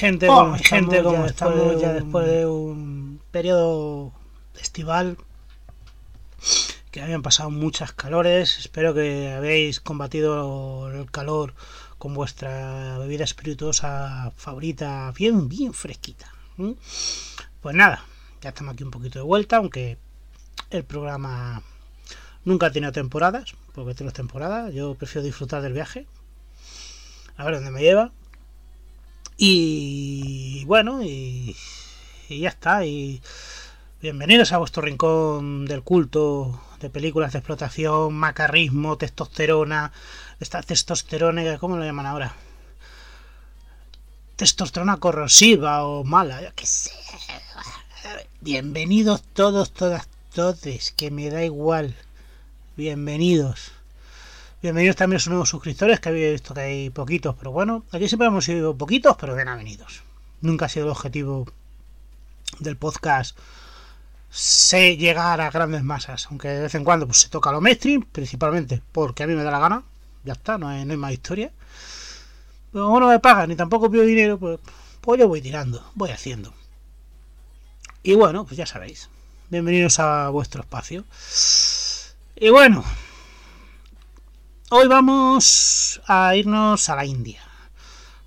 [0.00, 4.14] Gente, oh, gente, como estamos ya después de un periodo
[4.58, 5.18] estival
[6.90, 8.58] que habían pasado muchas calores.
[8.58, 11.52] Espero que habéis combatido el calor
[11.98, 16.32] con vuestra bebida espirituosa favorita bien, bien fresquita.
[17.60, 18.02] Pues nada,
[18.40, 19.98] ya estamos aquí un poquito de vuelta, aunque
[20.70, 21.62] el programa
[22.46, 24.72] nunca ha tenido temporadas, porque tiene temporadas.
[24.72, 26.06] Yo prefiero disfrutar del viaje,
[27.36, 28.12] a ver dónde me lleva.
[29.42, 31.56] Y bueno, y,
[32.28, 32.84] ya está.
[32.84, 33.22] Y
[34.02, 39.92] bienvenidos a vuestro rincón del culto de películas de explotación, macarrismo, testosterona,
[40.40, 42.36] esta testosterona, ¿cómo lo llaman ahora?
[44.36, 46.90] Testosterona corrosiva o mala, yo qué sé.
[48.42, 51.96] Bienvenidos todos, todas, todes, que me da igual.
[52.76, 53.72] Bienvenidos.
[54.62, 58.08] Bienvenidos también a sus nuevos suscriptores, que había visto que hay poquitos, pero bueno, aquí
[58.08, 60.02] siempre hemos sido poquitos, pero bien avenidos.
[60.42, 61.46] Nunca ha sido el objetivo
[62.58, 63.38] del podcast
[64.28, 68.02] sé llegar a grandes masas, aunque de vez en cuando pues, se toca lo mainstream,
[68.02, 69.82] principalmente porque a mí me da la gana,
[70.24, 71.52] ya está, no hay, más historia.
[72.70, 74.60] Pero como no me pagan ni tampoco pido dinero, pues,
[75.00, 76.52] pues yo voy tirando, voy haciendo.
[78.02, 79.08] Y bueno, pues ya sabéis,
[79.48, 81.06] bienvenidos a vuestro espacio.
[82.36, 82.84] Y bueno,
[84.72, 87.42] Hoy vamos a irnos a la India.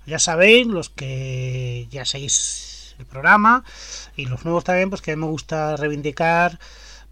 [0.04, 3.64] Ya sabéis, los que ya seguís el programa
[4.14, 6.58] y los nuevos también, pues que me gusta reivindicar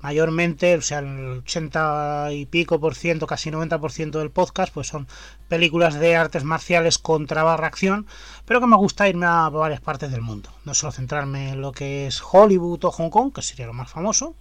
[0.00, 4.70] mayormente, o sea, el 80 y pico por ciento, casi 90 por ciento del podcast,
[4.70, 5.08] pues son
[5.48, 8.06] películas de artes marciales contra barra acción,
[8.44, 10.50] pero que me gusta irme a varias partes del mundo.
[10.66, 13.90] No solo centrarme en lo que es Hollywood o Hong Kong, que sería lo más
[13.90, 14.36] famoso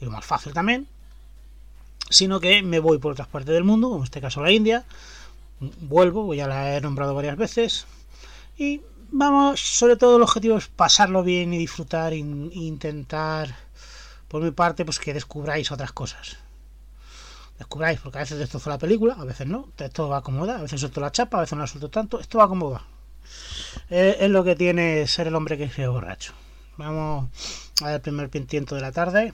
[0.00, 0.88] y lo más fácil también,
[2.10, 4.84] sino que me voy por otras partes del mundo, como en este caso la India,
[5.80, 7.86] vuelvo, ya la he nombrado varias veces,
[8.56, 13.54] y vamos, sobre todo el objetivo es pasarlo bien y disfrutar e intentar,
[14.28, 16.36] por mi parte, pues que descubráis otras cosas.
[17.58, 20.80] Descubráis, porque a veces destrozo la película, a veces no, esto va como a veces
[20.80, 22.84] suelto la chapa, a veces no la suelto tanto, esto va como va.
[23.88, 26.32] Es, lo que tiene ser el hombre que es borracho.
[26.76, 27.30] Vamos
[27.80, 29.32] a ver el primer pintiento de la tarde.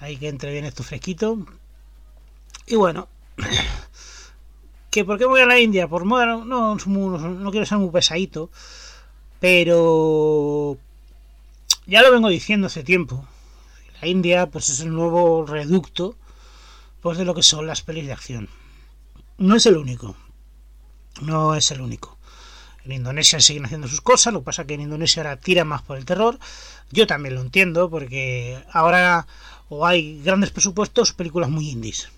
[0.00, 1.38] Ahí que entre bien esto fresquito.
[2.66, 3.08] Y bueno,
[4.90, 8.50] que por qué voy a la India, por moda, no, no, quiero ser muy pesadito,
[9.40, 10.76] pero
[11.86, 13.26] ya lo vengo diciendo hace tiempo.
[14.00, 16.16] La India pues es el nuevo reducto
[17.00, 18.48] pues de lo que son las pelis de acción.
[19.38, 20.16] No es el único.
[21.22, 22.18] No es el único.
[22.84, 25.64] En Indonesia siguen haciendo sus cosas, lo que pasa es que en Indonesia ahora tira
[25.64, 26.38] más por el terror.
[26.90, 29.26] Yo también lo entiendo, porque ahora
[29.68, 32.08] o hay grandes presupuestos, películas muy indies.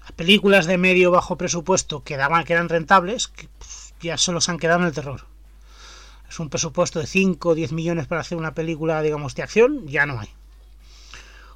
[0.00, 3.48] Las películas de medio bajo presupuesto que daban que eran rentables, que
[4.00, 5.24] ya solo se han quedado en el terror.
[6.28, 9.86] Es un presupuesto de 5 o 10 millones para hacer una película, digamos, de acción,
[9.86, 10.30] ya no hay.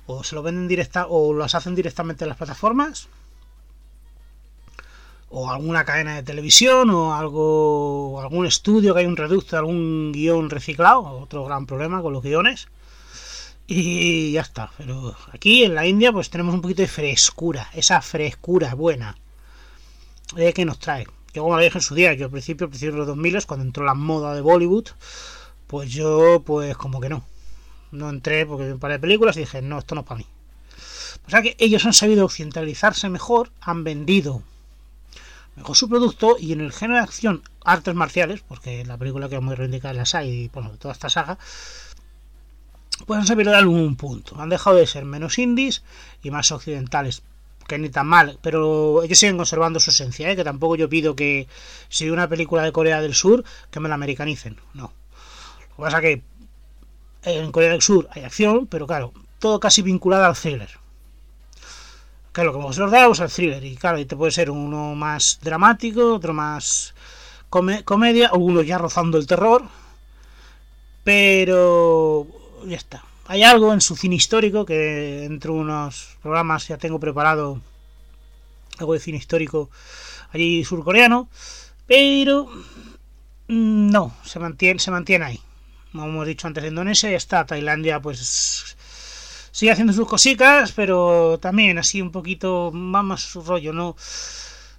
[0.07, 3.09] O se lo venden directa o las hacen directamente en las plataformas
[5.29, 10.51] o alguna cadena de televisión o algo algún estudio que hay un reducto algún guion
[10.51, 12.69] reciclado otro gran problema con los guiones
[13.67, 14.71] y ya está.
[14.77, 19.17] Pero aquí en la India pues tenemos un poquito de frescura, esa frescura buena
[20.37, 21.07] eh, que nos trae.
[21.35, 23.47] Yo como lo dije en su día, yo al principio, al principio de los 2000,
[23.47, 24.89] cuando entró la moda de Bollywood,
[25.67, 27.25] pues yo pues como que no.
[27.93, 30.19] No entré porque vi un par de películas y dije, no, esto no es para
[30.19, 30.27] mí.
[31.27, 34.43] O sea que ellos han sabido occidentalizarse mejor, han vendido
[35.57, 39.37] mejor su producto y en el género de acción, artes marciales, porque la película que
[39.37, 41.39] vamos a reivindicar es la SAI y bueno, toda esta saga,
[43.07, 44.41] pues han sabido dar algún punto.
[44.41, 45.83] Han dejado de ser menos indies
[46.23, 47.23] y más occidentales.
[47.67, 50.37] Que ni tan mal, pero ellos siguen conservando su esencia, ¿eh?
[50.37, 51.49] que tampoco yo pido que
[51.89, 53.43] si una película de Corea del Sur,
[53.73, 54.57] que me la americanicen.
[54.73, 54.93] No.
[55.71, 56.23] Lo que pasa que
[57.25, 60.79] en Corea del Sur hay acción, pero claro, todo casi vinculado al thriller.
[62.37, 63.65] Que es lo que hemos dado es el thriller.
[63.65, 66.93] Y claro, y te puede ser uno más dramático, otro más
[67.49, 69.65] comedia, o uno ya rozando el terror.
[71.03, 72.27] Pero
[72.67, 73.03] ya está.
[73.27, 77.63] Hay algo en su cine histórico que entre unos programas ya tengo preparado
[78.81, 79.71] algo de cine histórico
[80.31, 81.31] allí surcoreano,
[81.87, 82.51] pero
[83.49, 85.41] mm, no, se mantiene, se mantiene ahí.
[85.91, 88.76] Como hemos dicho antes, Indonesia ya está, Tailandia pues
[89.57, 93.97] sigue haciendo sus cositas, pero también así un poquito más su rollo, no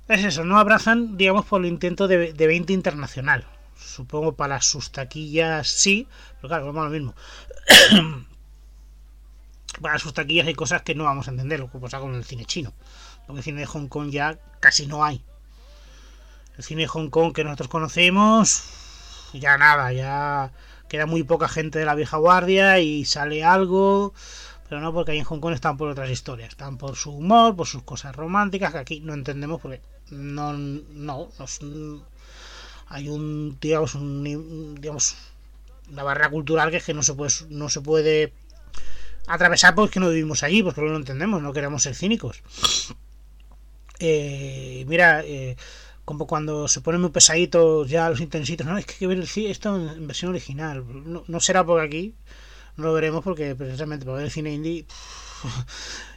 [0.07, 3.47] es eso, no abrazan, digamos, por el intento de, de 20 internacional.
[3.75, 7.15] Supongo para sus taquillas sí, pero claro, vamos a lo mismo.
[9.81, 12.23] para sus taquillas hay cosas que no vamos a entender, lo que pasa con el
[12.23, 12.71] cine chino.
[13.25, 15.23] Porque el cine de Hong Kong ya casi no hay.
[16.55, 18.63] El cine de Hong Kong que nosotros conocemos,
[19.33, 20.51] ya nada, ya
[20.87, 24.13] queda muy poca gente de la vieja guardia y sale algo,
[24.69, 27.55] pero no porque ahí en Hong Kong están por otras historias, están por su humor,
[27.55, 29.81] por sus cosas románticas que aquí no entendemos porque
[30.11, 31.29] no, no,
[32.87, 35.15] hay un, digamos, un, digamos,
[35.89, 38.33] una barrera cultural que es que no se puede, no se puede
[39.27, 42.41] atravesar porque no vivimos allí, porque no lo entendemos, no queremos ser cínicos.
[43.99, 45.57] Eh, mira, eh,
[46.05, 49.19] como cuando se ponen muy pesaditos ya los intensitos, no, es que hay que ver
[49.19, 50.85] esto en versión original.
[51.27, 52.13] No, será por aquí,
[52.77, 54.85] no lo veremos porque precisamente para ver el cine indie,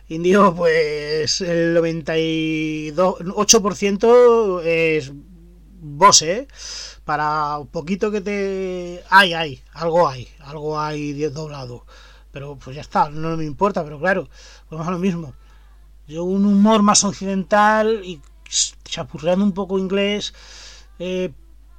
[0.09, 5.13] indio, pues el 98% es
[5.83, 6.47] boss, ¿eh?
[7.05, 9.03] Para poquito que te...
[9.11, 11.87] Hay, hay, algo hay, algo hay doblado.
[12.31, 14.29] Pero pues ya está, no me importa, pero claro,
[14.71, 15.35] vamos a lo mismo
[16.11, 18.21] yo un humor más occidental y
[18.85, 20.35] chapurreando un poco inglés
[20.99, 21.31] eh,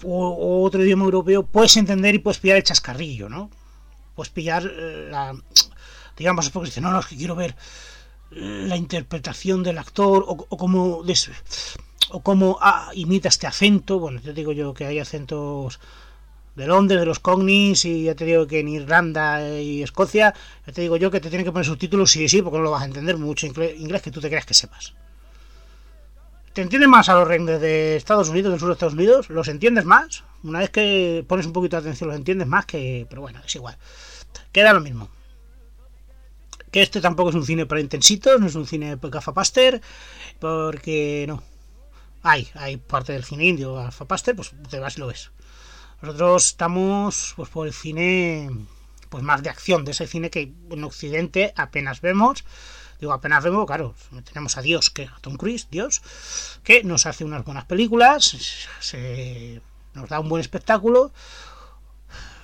[0.03, 3.51] o, otro idioma europeo, puedes entender y puedes pillar el chascarrillo, ¿no?
[4.15, 5.35] Puedes pillar eh, la...
[6.17, 7.55] Digamos, porque dice, no, no, es que quiero ver
[8.31, 11.03] eh, la interpretación del actor o, cómo,
[12.09, 13.99] o cómo ah, imita este acento.
[13.99, 15.79] Bueno, te digo yo que hay acentos
[16.55, 20.33] de Londres, de los Cognis, y ya te digo que en Irlanda y Escocia,
[20.67, 22.71] ya te digo yo que te tienen que poner subtítulos sí sí, porque no lo
[22.71, 24.93] vas a entender mucho inglés que tú te creas que sepas.
[26.53, 29.29] ¿Te entiendes más a los reyes de Estados Unidos, del sur de Estados Unidos?
[29.29, 30.25] ¿Los entiendes más?
[30.43, 33.07] Una vez que pones un poquito de atención, los entiendes más que...
[33.09, 33.77] Pero bueno, es igual.
[34.51, 35.09] Queda lo mismo.
[36.69, 39.81] Que este tampoco es un cine para intensitos, no es un cine gafapaster,
[40.39, 41.41] porque no.
[42.23, 45.31] Hay, hay parte del cine indio gafapaster, pues te vas y lo ves.
[46.01, 48.49] Nosotros estamos pues por el cine
[49.09, 52.43] pues más de acción, de ese cine que en Occidente apenas vemos.
[53.01, 56.03] Digo, apenas vemos, claro, tenemos a Dios, que a Tom Cruise, Dios,
[56.63, 58.23] que nos hace unas buenas películas,
[58.79, 59.59] se,
[59.95, 61.11] nos da un buen espectáculo.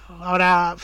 [0.09, 0.75] Ahora,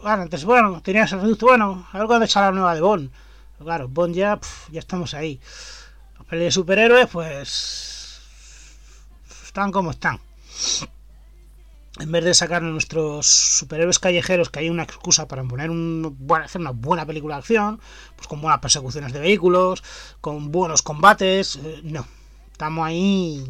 [0.00, 3.10] bueno, antes, bueno, tenías el reducto, bueno, algo de echar la nueva de Bond.
[3.58, 4.38] claro, Bond ya,
[4.70, 5.40] ya estamos ahí.
[6.16, 8.20] Los pelis de superhéroes, pues,
[9.44, 10.20] están como están
[12.00, 16.60] en vez de sacar nuestros superhéroes callejeros, que hay una excusa para poner un, hacer
[16.60, 17.80] una buena película de acción,
[18.16, 19.82] pues con buenas persecuciones de vehículos,
[20.20, 22.06] con buenos combates, eh, no,
[22.50, 23.44] estamos ahí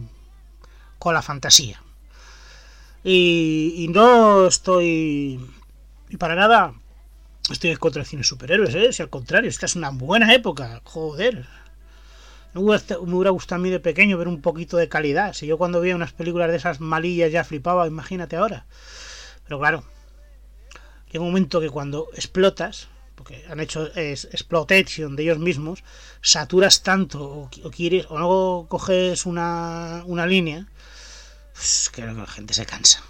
[0.98, 1.82] con la fantasía.
[3.04, 5.40] Y, no estoy,
[6.08, 6.74] y para nada,
[7.50, 8.92] estoy en contra del cine superhéroes, ¿eh?
[8.92, 11.46] si al contrario, esta es una buena época, joder,
[12.54, 15.32] me hubiera gustado a mí de pequeño ver un poquito de calidad.
[15.32, 18.66] Si yo cuando veía unas películas de esas malillas ya flipaba, imagínate ahora.
[19.44, 19.84] Pero claro,
[21.10, 25.82] llega un momento que cuando explotas, porque han hecho es, de ellos mismos,
[26.20, 30.66] saturas tanto o, quieres o no coges una, una línea,
[31.54, 33.02] pues que la gente se cansa.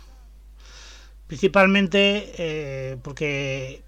[1.26, 3.82] Principalmente eh, porque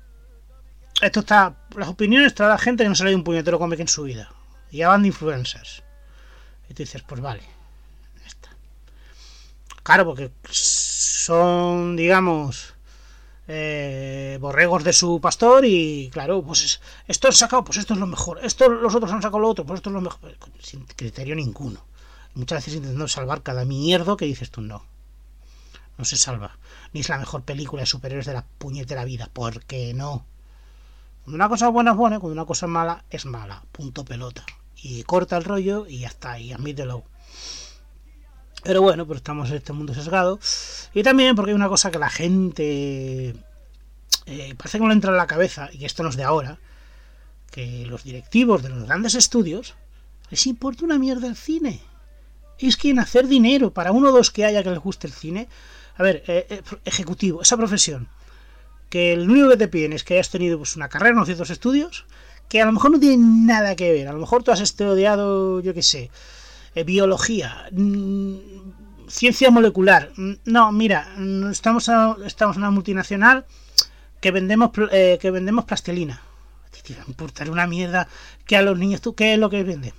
[1.00, 1.54] esto está.
[1.76, 4.33] Las opiniones trae la gente que no se le un puñetero cómic en su vida
[4.82, 5.82] van de influencers.
[6.68, 7.42] Y tú dices, pues vale,
[8.26, 8.50] está.
[9.82, 12.74] Claro, porque son, digamos,
[13.46, 18.06] eh, borregos de su pastor y claro, pues esto han sacado, pues esto es lo
[18.06, 18.40] mejor.
[18.42, 20.36] Esto los otros han sacado lo otro, pues esto es lo mejor.
[20.60, 21.84] Sin criterio ninguno.
[22.34, 24.84] Muchas veces intentando salvar cada mierdo que dices tú no.
[25.98, 26.58] No se salva.
[26.92, 29.30] Ni es la mejor película de superhéroes de la puñetera vida.
[29.32, 30.26] porque no?
[31.22, 33.64] Cuando una cosa buena es buena, cuando una cosa es mala es mala.
[33.70, 34.44] Punto pelota
[34.84, 37.04] y corta el rollo y ya está, y admítelo.
[38.62, 40.38] Pero bueno, pero estamos en este mundo sesgado.
[40.92, 43.34] Y también porque hay una cosa que la gente
[44.26, 46.58] eh, parece que no le entra en la cabeza, y esto no es de ahora,
[47.50, 49.74] que los directivos de los grandes estudios
[50.28, 51.80] les importa una mierda el cine.
[52.58, 55.14] Es que en hacer dinero para uno o dos que haya que les guste el
[55.14, 55.48] cine.
[55.96, 58.08] A ver, eh, eh, ejecutivo, esa profesión.
[58.90, 61.50] que el único que te piden es que hayas tenido pues, una carrera, unos ciertos
[61.50, 62.04] estudios,
[62.48, 64.08] que a lo mejor no tienen nada que ver.
[64.08, 66.10] A lo mejor tú has estudiado, yo qué sé,
[66.74, 68.36] eh, biología, mm,
[69.08, 70.10] ciencia molecular.
[70.16, 71.90] Mm, no, mira, mm, estamos,
[72.24, 73.44] estamos en una multinacional
[74.20, 76.20] que vendemos, eh, que vendemos plastilina.
[76.82, 78.08] Te importar una mierda
[78.46, 79.94] que a los niños, ¿tú qué es lo que vende?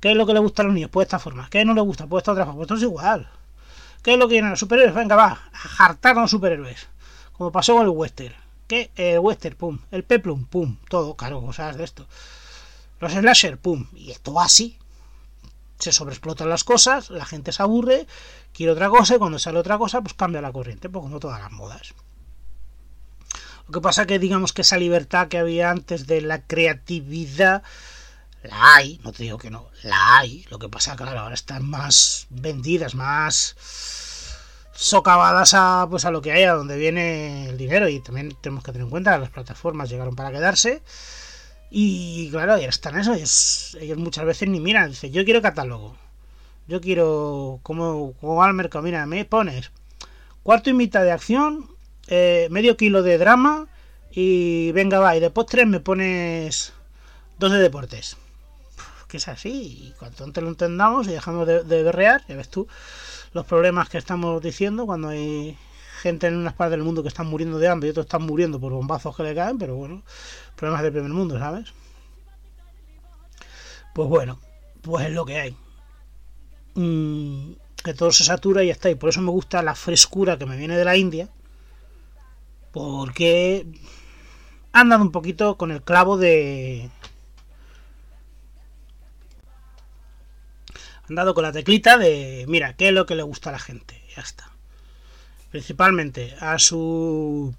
[0.00, 0.90] ¿Qué es lo que le gusta a los niños?
[0.90, 1.48] Pues esta forma.
[1.50, 2.06] ¿Qué no le gusta?
[2.06, 2.64] Pues esta otra forma.
[2.66, 3.28] Pues es igual.
[4.02, 4.94] ¿Qué es lo que quieren los superhéroes?
[4.94, 6.86] Venga, va, a jartar a los superhéroes.
[7.32, 8.34] Como pasó con el western.
[8.66, 8.90] ¿Qué?
[8.96, 9.78] El western, pum.
[9.90, 10.76] El peplum, pum.
[10.88, 12.06] Todo, claro, cosas de esto.
[13.00, 13.86] Los slasher, pum.
[13.94, 14.78] Y esto así.
[15.78, 18.06] Se sobreexplotan las cosas, la gente se aburre,
[18.54, 21.38] quiere otra cosa y cuando sale otra cosa, pues cambia la corriente, pues como todas
[21.38, 21.94] las modas.
[23.66, 27.62] Lo que pasa que digamos que esa libertad que había antes de la creatividad
[28.42, 30.46] la hay, no te digo que no, la hay.
[30.50, 33.56] Lo que pasa, claro, ahora están más vendidas, más
[34.76, 37.88] socavadas a, pues a lo que hay, a donde viene el dinero.
[37.88, 40.82] Y también tenemos que tener en cuenta que las plataformas llegaron para quedarse.
[41.70, 43.14] Y claro, ya están eso.
[43.14, 44.90] Ellos, ellos muchas veces ni miran.
[44.90, 45.96] Dicen, yo quiero catálogo.
[46.68, 49.70] Yo quiero, como, como al mercado, mira, me pones
[50.42, 51.68] cuarto y mitad de acción,
[52.08, 53.68] eh, medio kilo de drama
[54.10, 55.16] y venga, va.
[55.16, 56.72] Y de postres me pones
[57.38, 58.16] dos de deportes
[59.08, 59.88] que es así.
[59.88, 62.66] Y cuanto antes lo entendamos y dejamos de, berrear, ya ves tú
[63.36, 65.56] los problemas que estamos diciendo cuando hay
[66.00, 68.58] gente en unas partes del mundo que están muriendo de hambre y otros están muriendo
[68.58, 70.02] por bombazos que le caen, pero bueno,
[70.56, 71.72] problemas del primer mundo, ¿sabes?
[73.94, 74.40] Pues bueno,
[74.80, 75.56] pues es lo que hay.
[76.74, 77.52] Mm,
[77.84, 78.90] que todo se satura y ya está.
[78.90, 81.28] Y por eso me gusta la frescura que me viene de la India.
[82.72, 83.66] Porque
[84.72, 86.90] han dado un poquito con el clavo de,
[91.08, 93.58] han dado con la teclita de, mira, ¿qué es lo que le gusta a la
[93.58, 94.02] gente?
[94.16, 94.50] Ya está.
[95.50, 97.54] Principalmente a su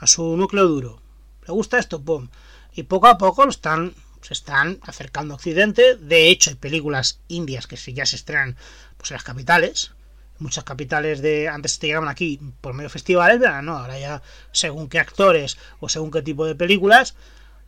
[0.00, 1.00] a su núcleo duro.
[1.46, 2.02] ¿Le gusta esto?
[2.02, 2.28] ¡Pum!
[2.74, 5.96] Y poco a poco lo están, se están acercando a Occidente.
[5.96, 8.56] De hecho, hay películas indias que ya se estrenan
[8.96, 9.92] pues, en las capitales.
[10.38, 14.88] Muchas capitales de antes te llegaban aquí por medio de festivales, no, ahora ya según
[14.88, 17.14] qué actores o según qué tipo de películas,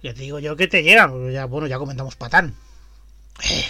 [0.02, 1.30] ya te digo yo que te llegan.
[1.30, 2.56] Ya, bueno, ya comentamos Patán.
[3.48, 3.64] Eh,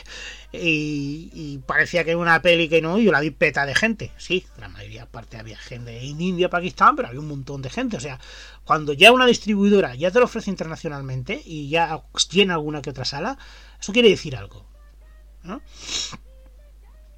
[0.63, 4.47] y, parecía que era una peli que no, yo la vi peta de gente, sí,
[4.59, 8.01] la mayoría parte había gente en India, Pakistán, pero había un montón de gente, o
[8.01, 8.21] sea,
[8.65, 13.05] cuando ya una distribuidora ya te lo ofrece internacionalmente y ya tiene alguna que otra
[13.05, 13.39] sala,
[13.81, 14.67] eso quiere decir algo,
[15.43, 15.61] ¿no?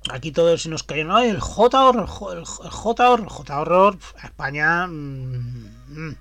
[0.09, 6.15] Aquí todos nos caen, no, el J horror, el, J horror, J horror, España, mmm,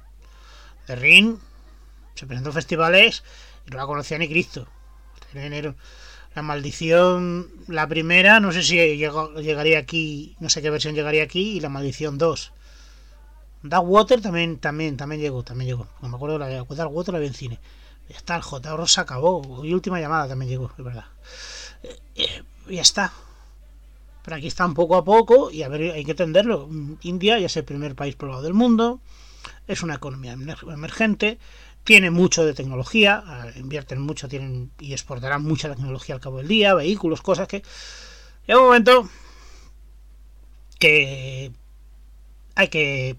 [0.88, 1.39] de Rin,
[2.15, 3.24] se presentó en festivales
[3.67, 4.67] y no la conocía ni Cristo,
[5.34, 5.75] en enero
[6.35, 11.57] la maldición, la primera, no sé si llegaría aquí, no sé qué versión llegaría aquí,
[11.57, 12.51] y la maldición 2.
[13.63, 15.87] Dark Water también, también, también llegó, también llegó.
[16.01, 17.59] No me acuerdo la Dark Water la vi en cine.
[18.09, 18.75] Ya está, el J.
[18.75, 19.65] Rosa acabó.
[19.65, 21.05] Y última llamada también llegó, es verdad.
[21.81, 23.11] Eh, eh, ya está.
[24.23, 26.69] Pero aquí están poco a poco y a ver, hay que entenderlo.
[27.01, 28.99] India ya es el primer país poblado del mundo.
[29.67, 31.39] Es una economía emergente
[31.85, 36.47] tiene mucho de tecnología, eh, invierten mucho tienen y exportarán mucha tecnología al cabo del
[36.47, 37.63] día, vehículos, cosas que
[38.45, 39.07] llega un momento
[40.79, 41.51] que
[42.55, 43.15] hay que,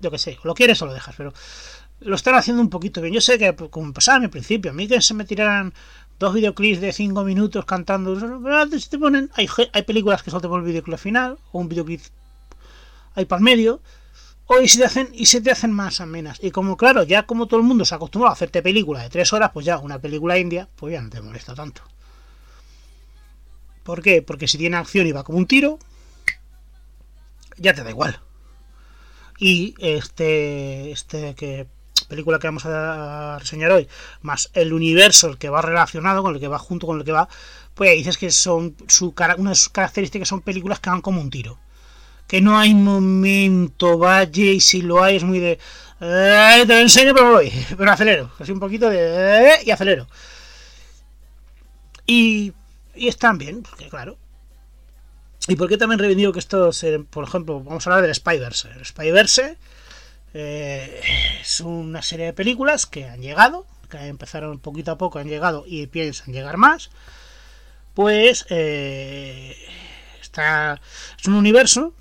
[0.00, 1.32] yo que sé, lo quieres o lo dejas, pero
[2.00, 3.14] lo están haciendo un poquito bien.
[3.14, 5.72] Yo sé que, como pasaba en el principio, a mí que se me tiraran
[6.18, 10.66] dos videoclips de cinco minutos cantando, te ponen, hay, hay películas que solo te ponen
[10.66, 12.02] el videoclip final, o un videoclip
[13.14, 13.80] ahí para el medio,
[14.46, 16.38] o y se te hacen y se te hacen más amenas.
[16.42, 19.10] Y como claro ya como todo el mundo se ha acostumbrado a hacerte películas de
[19.10, 21.82] tres horas pues ya una película india pues ya no te molesta tanto.
[23.82, 24.22] ¿por qué?
[24.22, 25.78] porque si tiene acción y va como un tiro
[27.56, 28.20] ya te da igual.
[29.38, 31.66] Y este este que
[32.08, 33.88] película que vamos a reseñar hoy
[34.22, 37.12] más el universo el que va relacionado con el que va junto con el que
[37.12, 37.28] va
[37.74, 41.30] pues dices que son su una de sus características son películas que van como un
[41.30, 41.58] tiro
[42.26, 45.58] que no hay momento, vaya, y si lo hay es muy de...
[46.00, 48.98] Eh, te lo enseño, pero voy, pero acelero, así un poquito de...
[48.98, 50.06] Eh, y acelero.
[52.06, 52.52] Y,
[52.94, 54.18] y están bien, porque claro.
[55.46, 56.70] ¿Y por qué también reivindico que esto,
[57.10, 58.68] por ejemplo, vamos a hablar del Spy-Verse?
[58.70, 59.58] El Spy-Verse
[60.32, 61.00] eh,
[61.40, 65.64] es una serie de películas que han llegado, que empezaron poquito a poco, han llegado
[65.66, 66.90] y piensan llegar más.
[67.92, 69.56] Pues eh,
[70.20, 70.80] está,
[71.20, 71.92] es un universo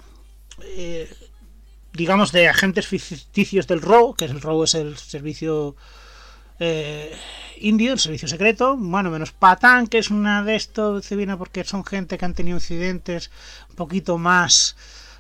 [0.65, 1.13] eh,
[1.93, 5.75] digamos, de agentes ficticios del RAW, que el RAW es el servicio
[6.59, 7.15] eh,
[7.59, 8.75] indio, el servicio secreto.
[8.77, 12.33] Bueno, menos Patán, que es una de estos, se viene porque son gente que han
[12.33, 13.31] tenido incidentes
[13.69, 14.75] un poquito más.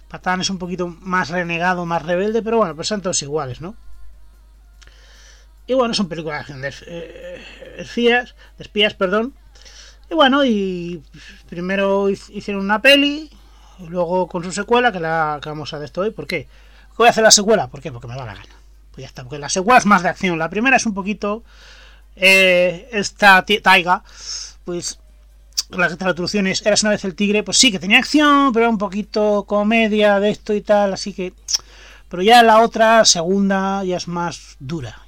[0.07, 3.75] Patán es un poquito más renegado, más rebelde, pero bueno, pues son todos iguales, ¿no?
[5.65, 7.41] Y bueno, son películas de, eh,
[7.77, 9.33] espías, espías, perdón.
[10.09, 11.01] Y bueno, y
[11.49, 13.29] primero hicieron una peli,
[13.79, 16.11] luego con su secuela, que la que vamos a de esto hoy.
[16.11, 16.47] ¿Por qué?
[16.97, 17.91] Voy a hacer la secuela, ¿por qué?
[17.91, 18.55] Porque me da la gana.
[18.91, 20.37] Pues ya está, porque la secuela es más de acción.
[20.37, 21.43] La primera es un poquito.
[22.15, 24.03] Eh, esta taiga,
[24.65, 24.99] pues
[25.69, 28.77] la traducción es Eras una vez el tigre, pues sí que tenía acción, pero un
[28.77, 31.33] poquito comedia de esto y tal, así que.
[32.09, 35.01] Pero ya la otra, segunda, ya es más dura.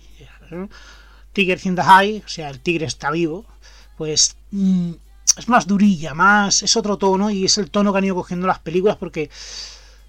[1.33, 3.45] Tiger in the High, o sea, el tigre está vivo,
[3.97, 4.93] pues mm,
[5.37, 8.47] es más durilla, más es otro tono y es el tono que han ido cogiendo
[8.47, 9.29] las películas porque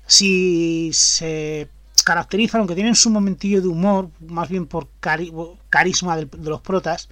[0.07, 1.69] si se
[2.05, 7.09] caracterizan, aunque tienen su momentillo de humor, más bien por carisma de, los protas,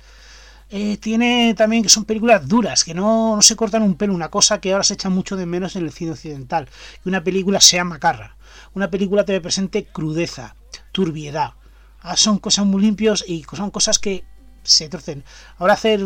[0.70, 4.28] eh, tiene también que son películas duras, que no, no, se cortan un pelo, una
[4.28, 6.68] cosa que ahora se echa mucho de menos en el cine occidental,
[7.02, 8.37] que una película sea macarra,
[8.75, 10.54] una película te presente crudeza,
[10.92, 11.54] turbiedad,
[12.04, 14.25] Ah, son cosas muy limpios y son cosas que
[14.62, 15.25] se torcen.
[15.56, 16.04] Ahora hacer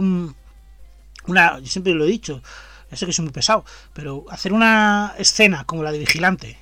[1.27, 2.43] una, yo siempre lo he dicho,
[2.91, 6.59] ya sé que soy muy pesado, pero hacer una escena como la de Vigilante,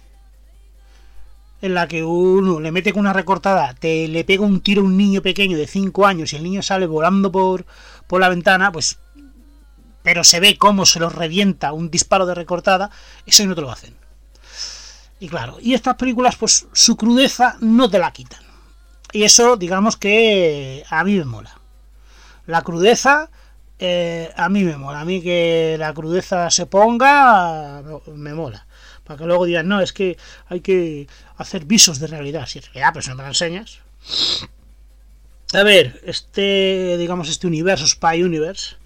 [1.62, 4.84] en la que uno le mete con una recortada, te le pega un tiro a
[4.84, 7.64] un niño pequeño de 5 años y el niño sale volando por,
[8.06, 8.98] por la ventana, pues
[10.06, 12.92] pero se ve cómo se los revienta un disparo de recortada,
[13.26, 13.96] eso no te lo hacen.
[15.18, 18.38] Y claro, y estas películas, pues su crudeza no te la quitan.
[19.10, 21.58] Y eso, digamos que a mí me mola.
[22.46, 23.30] La crudeza,
[23.78, 25.00] eh, a mí me mola.
[25.00, 28.66] A mí que la crudeza se ponga, me mola.
[29.04, 30.16] Para que luego digan, no, es que
[30.49, 31.06] hay que
[31.37, 32.47] hacer visos de realidad.
[32.47, 33.80] Si es realidad, pero si no me la enseñas.
[35.52, 38.76] A ver, este, digamos, este universo, Spy Universe,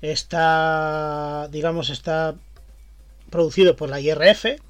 [0.00, 2.36] está, digamos, está
[3.30, 4.60] producido por la IRF,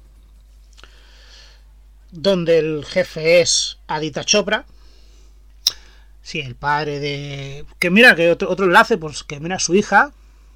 [2.11, 4.65] donde el jefe es Adita Chopra.
[6.25, 7.65] Sí, el padre de.
[7.77, 10.11] Que mira, que otro, otro enlace, pues que mira su hija,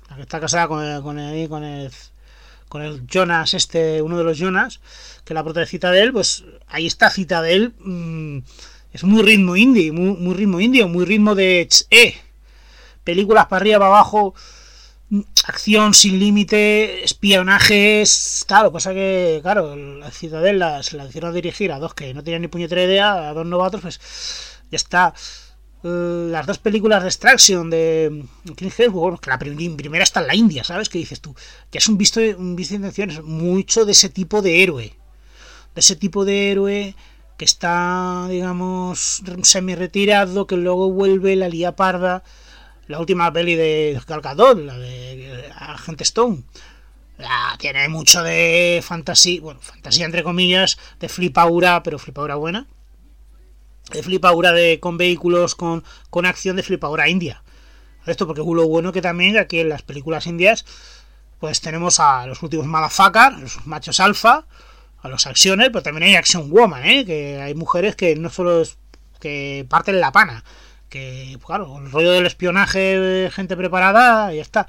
[0.10, 1.91] la que está casada con el, con el, con el,
[2.67, 4.80] con el Jonas, este, uno de los Jonas,
[5.26, 7.74] que la protecita de él, pues ahí está cita de él.
[7.82, 8.39] Mm,
[8.93, 11.70] es muy ritmo indie, muy, muy ritmo indie, muy ritmo de.
[11.91, 12.15] Eh,
[13.04, 14.34] películas para arriba, para abajo
[15.46, 18.43] acción sin límite, espionajes.
[18.48, 22.41] Claro, pasa que, claro, la Ciudadela se la hicieron dirigir a dos que no tenían
[22.41, 24.00] ni puñetera idea, a dos novatos, pues
[24.72, 25.13] ya está.
[25.84, 30.36] Eh, las dos películas de Extraction de King bueno, que la primera está en la
[30.36, 30.89] India, ¿sabes?
[30.89, 31.36] qué dices tú,
[31.72, 34.96] ya es un visto, un visto de intenciones, mucho de ese tipo de héroe.
[35.76, 36.96] De ese tipo de héroe
[37.38, 42.24] que está, digamos, semi retirado, que luego vuelve la lía parda
[42.89, 46.44] la última peli de Gal la de Agente Stone.
[47.60, 52.68] tiene mucho de fantasía, bueno, fantasía entre comillas, de flipaura, pero flipaura buena.
[53.91, 57.43] De flipaura de, con vehículos, con, con acción de flipaura india.
[58.06, 60.65] Esto porque es lo bueno que también aquí en las películas indias,
[61.39, 64.45] pues tenemos a los últimos Malafakar, los machos alfa,
[65.02, 67.06] a los acciones, pero también hay action woman, ¿eh?
[67.06, 68.78] que hay mujeres que no solo es
[69.19, 70.43] que parten la pana,
[70.89, 74.67] que, claro, el rollo del espionaje, gente preparada, ya está.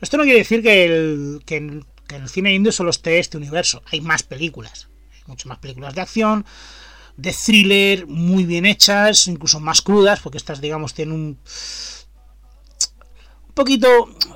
[0.00, 3.82] Esto no quiere decir que el, que, el cine indio solo esté este universo.
[3.90, 4.88] Hay más películas.
[5.14, 6.44] Hay muchas más películas de acción,
[7.16, 11.38] de thriller, muy bien hechas, incluso más crudas, porque estas, digamos, tienen un.
[13.54, 13.88] Poquito.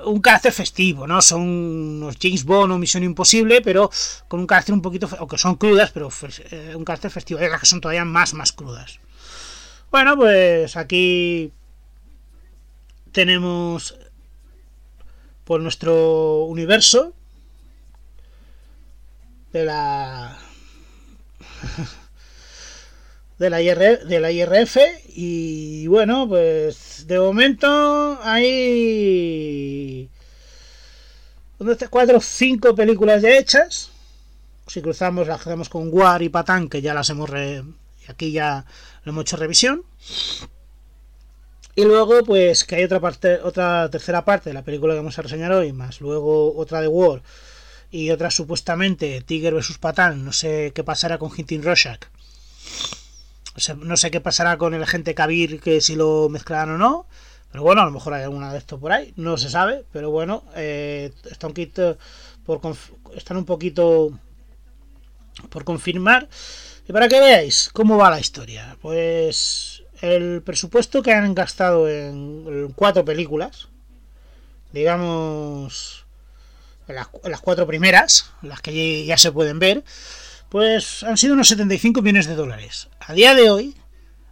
[0.07, 1.21] Un carácter festivo, ¿no?
[1.21, 3.91] Son unos James Bond o Misión Imposible, pero
[4.29, 5.09] con un carácter un poquito.
[5.19, 6.09] Aunque son crudas, pero
[6.51, 7.39] eh, un carácter festivo.
[7.39, 8.99] Hay las que son todavía más, más crudas.
[9.91, 11.53] Bueno, pues aquí
[13.13, 13.95] tenemos
[15.45, 17.13] por nuestro universo
[19.53, 20.39] de la
[23.41, 24.77] de la, IR, de la IRF
[25.09, 30.09] y bueno pues de momento hay
[31.91, 33.91] cuatro o cinco películas ya hechas
[34.69, 37.31] si cruzamos las hacemos con War y Patán que ya las hemos
[38.07, 38.65] aquí ya
[39.05, 39.85] lo hemos hecho revisión.
[41.77, 45.19] Y luego, pues que hay otra parte, otra tercera parte de la película que vamos
[45.19, 47.23] a reseñar hoy, más luego otra de War
[47.91, 50.25] y otra supuestamente Tiger vs Patán.
[50.25, 52.01] No sé qué pasará con Hintin Rorschach.
[53.79, 57.07] No sé qué pasará con el agente Kabir, que si lo mezclarán o no.
[57.51, 59.13] Pero bueno, a lo mejor hay alguna de esto por ahí.
[59.17, 59.85] No se sabe.
[59.93, 61.99] Pero bueno, eh, un poquito
[62.45, 62.61] por
[63.17, 64.13] están un poquito
[65.49, 66.29] por confirmar.
[66.89, 72.73] Y para que veáis cómo va la historia, pues el presupuesto que han gastado en,
[72.75, 73.69] cuatro películas,
[74.73, 76.07] digamos,
[76.89, 79.85] en las, cuatro primeras, las que ya se pueden ver,
[80.51, 82.89] pues han sido unos 75 millones de dólares.
[82.99, 83.77] A día de hoy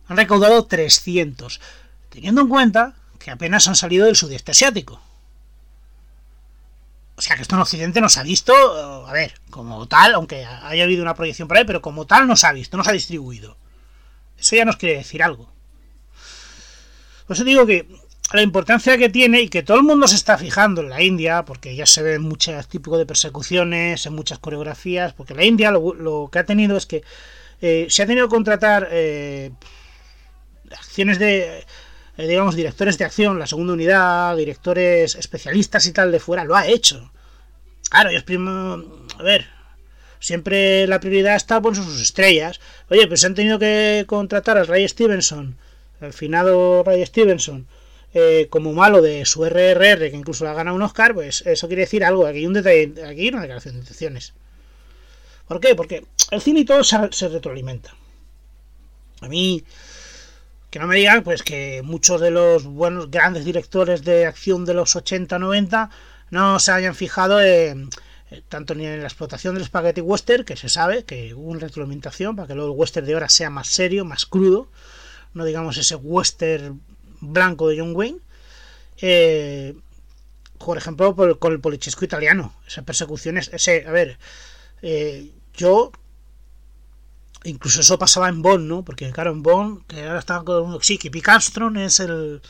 [0.09, 1.61] han recaudado 300.
[2.11, 5.00] teniendo en cuenta que apenas han salido del sudeste asiático.
[7.16, 8.52] O sea que esto en Occidente no se ha visto,
[9.07, 12.37] a ver, como tal, aunque haya habido una proyección por ahí, pero como tal no
[12.37, 13.57] se ha visto, no se ha distribuido.
[14.37, 15.50] Eso ya nos quiere decir algo.
[17.26, 17.88] Por eso digo que
[18.32, 21.44] la importancia que tiene y que todo el mundo se está fijando en la India,
[21.44, 26.28] porque ya se ven muchos tipos de persecuciones, en muchas coreografías, porque la India lo,
[26.30, 27.02] que ha tenido es que
[27.60, 29.50] eh, se ha tenido que contratar eh,
[30.70, 31.64] acciones de
[32.18, 36.56] eh, digamos, directores de acción, la segunda unidad, directores especialistas y tal de fuera, lo
[36.56, 37.12] ha hecho.
[37.88, 38.82] Claro, es primo.
[39.16, 39.46] A ver,
[40.18, 42.60] siempre la prioridad está por sus estrellas.
[42.90, 45.56] Oye, pues han tenido que contratar al Ray Stevenson,
[46.00, 47.68] al finado Ray Stevenson,
[48.18, 51.66] eh, como malo de su RRR, que incluso le ha ganado un Oscar, pues eso
[51.68, 52.26] quiere decir algo.
[52.26, 54.35] Aquí hay un detalle, aquí hay una declaración de intenciones.
[55.46, 55.74] ¿Por qué?
[55.74, 57.94] Porque el cine y todo se retroalimenta.
[59.20, 59.64] A mí,
[60.70, 64.74] que no me digan pues que muchos de los buenos grandes directores de acción de
[64.74, 65.90] los 80-90
[66.31, 67.88] no se hayan fijado en,
[68.31, 71.61] eh, tanto ni en la explotación del spaghetti western, que se sabe que hubo una
[71.61, 74.68] retroalimentación para que luego el western de ahora sea más serio, más crudo,
[75.35, 76.81] no digamos ese western
[77.20, 78.18] blanco de John Wayne.
[79.00, 79.74] Eh,
[80.59, 84.18] por ejemplo, con el polichesco italiano, esas persecuciones, ese, a ver,
[84.83, 85.92] eh, yo
[87.44, 88.85] incluso eso pasaba en Bond, ¿no?
[88.85, 91.31] Porque claro, en Bond, que ahora está con sí, que Pete
[91.85, 92.42] es el,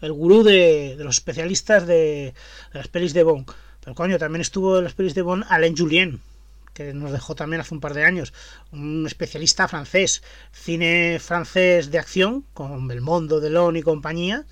[0.00, 2.34] el gurú de, los especialistas de,
[2.72, 3.50] las pelis de Bond.
[3.80, 6.20] Pero coño, también estuvo en las pelis de Bond Alain Julien,
[6.74, 8.34] que nos dejó también hace un par de años,
[8.72, 14.44] un especialista francés, cine francés de acción, con Belmondo, Delon y compañía.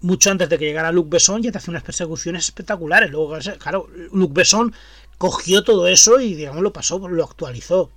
[0.00, 3.10] Mucho antes de que llegara Luc Besson, ya te hace unas persecuciones espectaculares.
[3.10, 4.74] Luego, claro, Luc Besson
[5.18, 7.92] cogió todo eso y, digamos, lo pasó, lo actualizó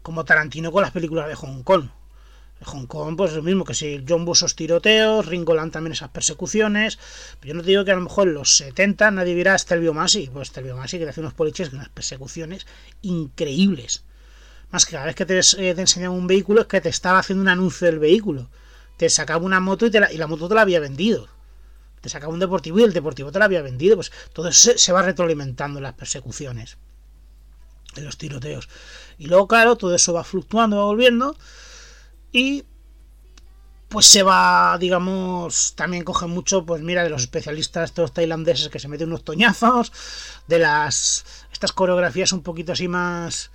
[0.00, 1.88] como Tarantino con las películas de Hong Kong.
[2.64, 6.98] Hong Kong, pues lo mismo que si John Bush esos tiroteos, Ringoland también esas persecuciones.
[7.40, 9.58] Pero yo no te digo que a lo mejor en los 70 nadie viera a
[9.58, 10.28] Stelvio Masi.
[10.32, 12.66] Pues Stelvio Masi que le hace unos poliches unas persecuciones
[13.02, 14.04] increíbles.
[14.70, 17.18] Más que cada vez que te, eh, te enseñaba un vehículo es que te estaba
[17.20, 18.48] haciendo un anuncio del vehículo.
[18.96, 21.28] Te sacaba una moto y, la, y la moto te la había vendido.
[22.00, 23.96] Te sacaba un deportivo y el deportivo te la había vendido.
[23.96, 26.76] Pues todo eso se, se va retroalimentando en las persecuciones.
[27.96, 28.68] En los tiroteos.
[29.18, 31.36] Y luego, claro, todo eso va fluctuando, va volviendo.
[32.34, 32.64] Y
[33.88, 38.80] pues se va, digamos, también coge mucho, pues mira, de los especialistas, estos tailandeses que
[38.80, 39.92] se meten unos toñazos,
[40.48, 43.52] de las, estas coreografías un poquito así más,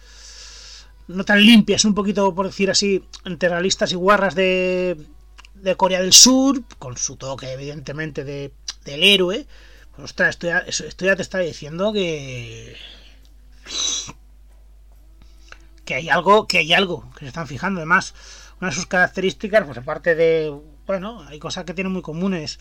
[1.10, 4.96] no tan limpias, un poquito, por decir así, entre realistas y guarras de,
[5.56, 8.54] de Corea del Sur, con su toque, evidentemente, de,
[8.86, 9.46] del héroe.
[9.94, 12.78] Pues, ostras, esto ya, ya te está diciendo que
[15.90, 17.80] que hay algo, que hay algo, que se están fijando.
[17.80, 18.14] Además,
[18.60, 20.54] una de sus características, pues aparte de,
[20.86, 22.60] bueno, hay cosas que tienen muy comunes.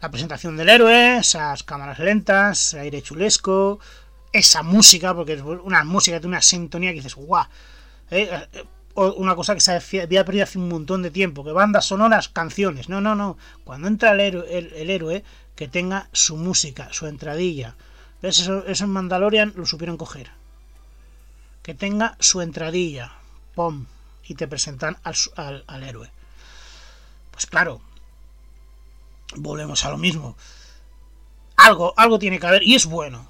[0.00, 3.78] La presentación del héroe, esas cámaras lentas, aire chulesco,
[4.32, 7.46] esa música, porque es una música de una sintonía que dices, guau.
[8.10, 11.86] Eh, eh, una cosa que se había perdido hace un montón de tiempo, que bandas
[11.86, 12.88] sonoras, canciones.
[12.88, 13.36] No, no, no.
[13.64, 15.24] Cuando entra el héroe, el, héroe
[15.56, 17.74] que tenga su música, su entradilla.
[18.22, 20.30] Eso, eso en Mandalorian lo supieron coger
[21.64, 23.10] que tenga su entradilla,
[23.54, 23.86] pom,
[24.26, 26.10] y te presentan al, al, héroe.
[27.30, 27.80] Pues claro,
[29.36, 30.36] volvemos a lo mismo.
[31.56, 33.26] Algo, algo tiene que haber y es bueno.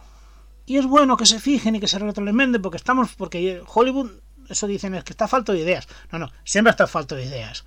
[0.67, 4.11] Y es bueno que se fijen y que se retroalimenten porque estamos, porque Hollywood,
[4.49, 5.87] eso dicen es que está falto de ideas.
[6.11, 7.65] No, no, siempre está falto de ideas.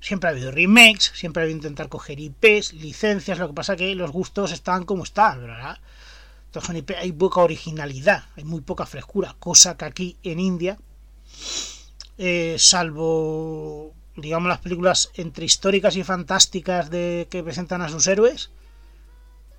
[0.00, 3.94] Siempre ha habido remakes, siempre ha habido intentar coger IPs, licencias, lo que pasa que
[3.94, 5.78] los gustos están como están, ¿verdad?
[6.98, 10.78] hay poca originalidad, hay muy poca frescura, cosa que aquí en India,
[12.18, 18.50] eh, salvo, digamos, las películas entre históricas y fantásticas de que presentan a sus héroes,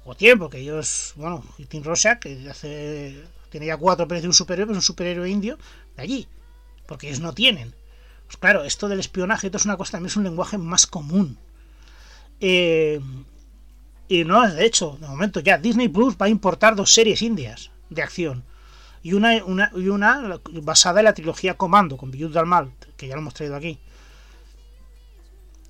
[0.03, 4.33] o tiempo, que ellos, bueno, Tim Rosa, que hace, tiene ya cuatro pelis de un
[4.33, 5.57] superhéroe, es un superhéroe indio
[5.95, 6.27] de allí,
[6.85, 7.73] porque ellos no tienen.
[8.25, 11.37] Pues claro, esto del espionaje, esto es una cosa, también es un lenguaje más común.
[12.39, 12.99] Eh,
[14.07, 17.71] y no, de hecho, de momento ya Disney Plus va a importar dos series indias
[17.89, 18.43] de acción.
[19.01, 23.21] Y una, y una basada en la trilogía Comando, con Biyut Dalmal, que ya lo
[23.21, 23.79] hemos traído aquí.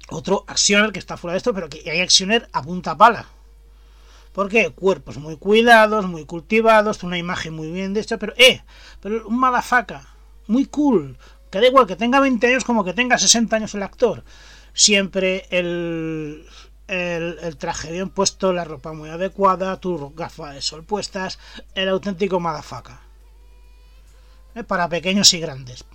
[0.09, 3.27] Otro accioner que está fuera de esto, pero que hay accioner a punta pala.
[4.33, 8.63] Porque cuerpos muy cuidados, muy cultivados, una imagen muy bien de hecha, pero eh,
[9.01, 10.07] pero un malafaca,
[10.47, 11.17] muy cool,
[11.49, 14.23] que da igual que tenga 20 años como que tenga 60 años el actor.
[14.73, 16.45] Siempre el,
[16.87, 21.39] el, traje bien puesto, la ropa muy adecuada, tus gafas de sol puestas,
[21.75, 23.01] el auténtico madafaca.
[24.55, 24.63] ¿Eh?
[24.63, 25.85] Para pequeños y grandes.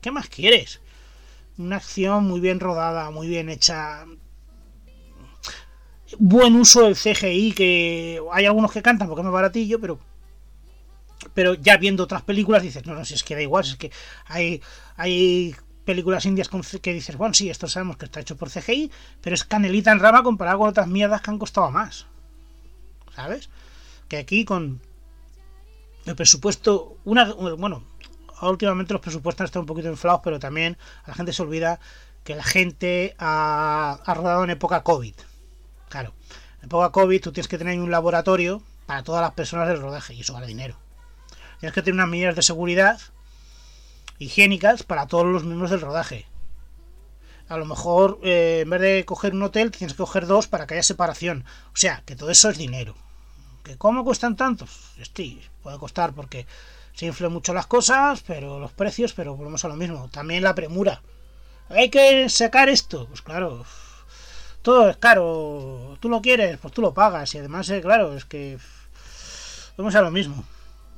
[0.00, 0.80] ¿Qué más quieres?
[1.60, 4.06] una acción muy bien rodada, muy bien hecha.
[6.18, 9.98] Buen uso del CGI, que hay algunos que cantan porque es más baratillo, pero
[11.34, 13.76] pero ya viendo otras películas dices, no, no, si es que da igual, si es
[13.76, 13.92] que
[14.26, 14.62] hay,
[14.96, 15.54] hay
[15.84, 19.34] películas indias con, que dices, bueno, sí, esto sabemos que está hecho por CGI, pero
[19.34, 22.06] es canelita en rama comparado con otras mierdas que han costado más.
[23.14, 23.50] ¿Sabes?
[24.08, 24.80] Que aquí con
[26.10, 27.84] el presupuesto, una, bueno,
[28.42, 31.80] últimamente los presupuestos están un poquito inflados, pero también la gente se olvida
[32.24, 35.14] que la gente ha, ha rodado en época COVID.
[35.88, 36.12] Claro,
[36.58, 40.14] en época COVID tú tienes que tener un laboratorio para todas las personas del rodaje
[40.14, 40.76] y eso vale dinero.
[41.60, 43.00] Tienes que tener unas medidas de seguridad
[44.18, 46.26] higiénicas para todos los miembros del rodaje.
[47.48, 50.66] A lo mejor, eh, en vez de coger un hotel, tienes que coger dos para
[50.66, 51.44] que haya separación.
[51.74, 52.94] O sea, que todo eso es dinero.
[53.62, 54.70] ¿Que ¿Cómo cuestan tantos?
[55.14, 56.46] Sí, puede costar porque
[56.94, 60.08] se inflan mucho las cosas, pero los precios, pero volvemos a lo mismo.
[60.10, 61.02] También la premura.
[61.68, 63.06] Hay que sacar esto.
[63.06, 63.64] Pues claro,
[64.62, 65.96] todo es caro.
[66.00, 67.34] Tú lo quieres, pues tú lo pagas.
[67.34, 68.58] Y además, eh, claro, es que
[69.76, 70.44] vamos a lo mismo.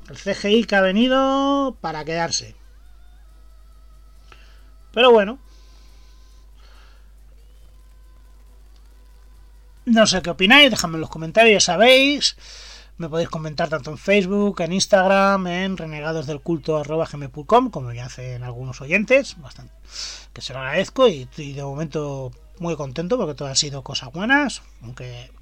[0.09, 2.55] El CGI que ha venido para quedarse.
[4.92, 5.38] Pero bueno.
[9.85, 12.37] No sé qué opináis, dejadme en los comentarios, ya sabéis.
[12.99, 19.40] Me podéis comentar tanto en Facebook, en Instagram, en renegadosdelculto.com, como ya hacen algunos oyentes,
[19.40, 19.73] bastante,
[20.33, 24.12] que se lo agradezco y estoy de momento muy contento porque todo ha sido cosas
[24.12, 25.33] buenas, aunque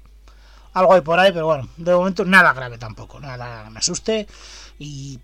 [0.73, 4.27] algo hay por ahí, pero bueno, de momento nada grave tampoco, nada me asuste
[4.79, 5.19] y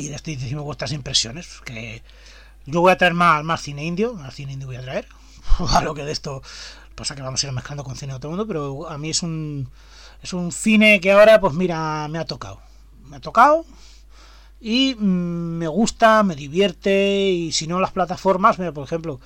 [0.00, 2.02] y estoy diciendo vuestras impresiones, que
[2.66, 5.06] yo voy a traer más, más cine indio, más cine indio voy a traer,
[5.58, 6.42] a lo que de esto
[7.00, 9.22] pasa que vamos a ir mezclando con cine de el mundo, pero a mí es
[9.22, 9.70] un
[10.22, 12.60] es un cine que ahora pues mira, me ha tocado,
[13.06, 13.64] me ha tocado
[14.60, 19.18] y mm, me gusta, me divierte y si no las plataformas, mira, por ejemplo,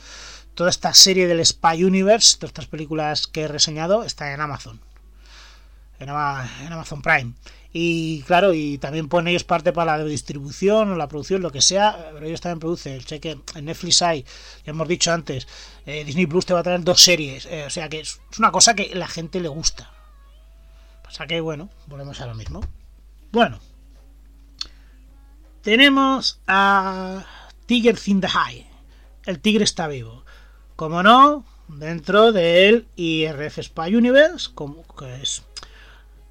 [0.54, 4.80] toda esta serie del Spy Universe, todas estas películas que he reseñado, está en Amazon.
[5.98, 7.32] En, Amazon Prime.
[7.76, 11.60] Y claro, y también ponen ellos parte para la distribución o la producción, lo que
[11.60, 12.92] sea, pero ellos también producen.
[12.92, 14.24] El cheque en Netflix hay,
[14.64, 15.48] ya hemos dicho antes,
[15.84, 17.46] eh, Disney Plus te va a traer dos series.
[17.46, 19.92] Eh, o sea que es, una cosa que la gente le gusta.
[21.02, 22.60] Pasa que, bueno, volvemos a lo mismo.
[23.32, 23.58] Bueno,
[25.62, 27.26] tenemos a
[27.66, 28.66] Tiger in the High.
[29.26, 30.24] El tigre está vivo
[30.76, 35.42] como no, dentro del IRF Spy Universe, como, que es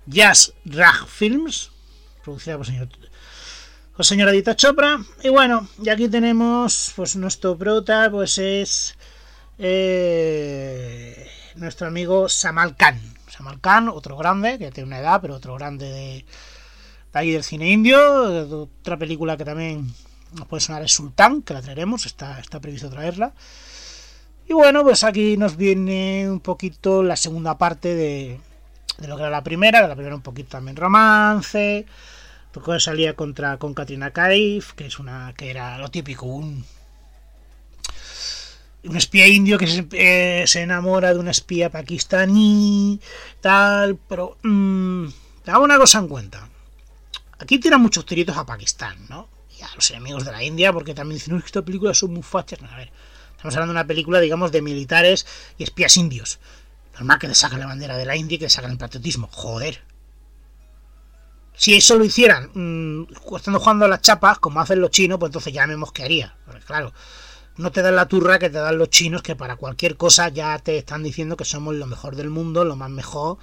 [0.06, 1.72] Jazz Rag Films,
[2.24, 2.90] producida por señor,
[3.96, 5.00] por señora Chopra.
[5.24, 8.98] Y bueno, y aquí tenemos, pues nuestro prota, pues es
[9.58, 13.00] eh, nuestro amigo Samal Khan.
[13.30, 16.26] Samal Khan, otro grande, que tiene una edad, pero otro grande de,
[17.14, 18.68] de ahí del cine indio.
[18.82, 19.94] Otra película que también
[20.34, 23.34] nos puede sonar es Sultán, que la traeremos, está, está previsto traerla.
[24.48, 28.40] Y bueno, pues aquí nos viene un poquito la segunda parte de,
[29.00, 31.86] lo que era la primera, la primera un poquito también romance,
[32.52, 36.66] porque salía contra con Katrina Kaif, que es una que era lo típico, un
[38.86, 43.00] un espía indio que se, eh, enamora de una espía pakistaní,
[43.40, 45.08] tal, pero mmm,
[45.48, 46.50] hago una cosa en cuenta.
[47.40, 49.30] Aquí tiran muchos tiritos a Pakistán, ¿no?
[49.58, 52.14] Y a los enemigos de la India, porque también dicen, no, que estas películas son
[52.14, 52.60] muy fachas.
[52.62, 52.92] a ver,
[53.32, 55.26] Estamos hablando de una película, digamos, de militares
[55.58, 56.40] y espías indios.
[56.94, 59.28] Normal que le saquen la bandera de la India y que le saquen el patriotismo.
[59.32, 59.84] Joder.
[61.56, 63.04] Si eso lo hicieran mmm,
[63.36, 66.36] estando jugando a las chapas, como hacen los chinos, pues entonces ya me mosquearía.
[66.46, 66.94] Porque claro,
[67.58, 70.58] no te dan la turra que te dan los chinos, que para cualquier cosa ya
[70.60, 73.38] te están diciendo que somos lo mejor del mundo, lo más mejor,